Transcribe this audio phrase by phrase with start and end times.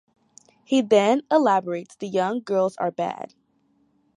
[0.63, 3.35] He then elaborates, The young girls are bad.